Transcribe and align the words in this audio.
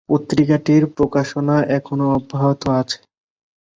পত্রিকাটির 0.09 0.83
প্রকাশনা 0.95 1.55
এখনও 1.77 2.07
অব্যাহত 2.17 2.61
আছে। 2.79 2.99